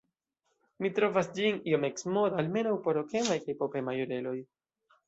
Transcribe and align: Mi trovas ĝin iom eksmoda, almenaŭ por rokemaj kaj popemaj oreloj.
Mi 0.85 0.89
trovas 0.99 1.29
ĝin 1.35 1.61
iom 1.73 1.85
eksmoda, 1.91 2.41
almenaŭ 2.45 2.75
por 2.89 2.99
rokemaj 3.03 3.39
kaj 3.47 3.57
popemaj 3.63 3.99
oreloj. 4.09 4.37